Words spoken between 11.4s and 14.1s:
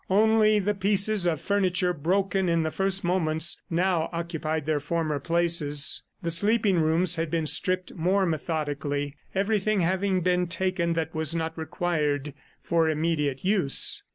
required for immediate use.